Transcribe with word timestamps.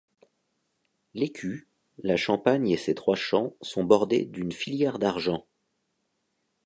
L'écu, 1.13 1.67
la 1.99 2.17
champagne 2.17 2.67
et 2.69 2.75
ses 2.77 2.95
trois 2.95 3.15
champs 3.15 3.53
sont 3.61 3.83
bordés 3.83 4.25
d'une 4.25 4.51
filière 4.51 4.97
d'argent. 4.97 5.45